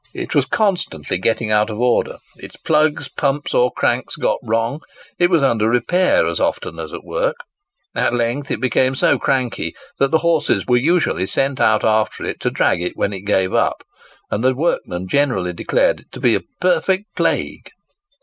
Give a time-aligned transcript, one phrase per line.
[0.15, 4.81] It was constantly getting out of order; its plugs, pumps, or cranks, got wrong;
[5.19, 7.35] it was under repair as often as at work;
[7.95, 12.39] at length it became so cranky that the horses were usually sent out after it
[12.39, 13.83] to drag it when it gave up;
[14.31, 17.69] and the workmen generally declared it to be a "perfect plague."